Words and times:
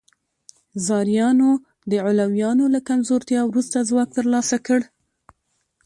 زیاریانو 0.85 1.49
د 1.91 1.93
علویانو 2.05 2.65
له 2.73 2.79
کمزورتیا 2.89 3.41
وروسته 3.45 3.87
ځواک 3.89 4.09
ترلاسه 4.17 4.57
کړ. 4.67 4.81